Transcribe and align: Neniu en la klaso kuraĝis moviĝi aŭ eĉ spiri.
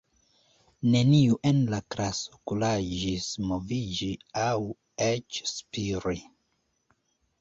Neniu 0.93 1.35
en 1.49 1.59
la 1.73 1.81
klaso 1.95 2.39
kuraĝis 2.51 3.27
moviĝi 3.51 4.11
aŭ 4.47 4.59
eĉ 5.13 5.41
spiri. 5.55 6.19